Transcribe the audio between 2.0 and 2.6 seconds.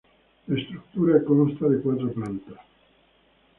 plantas.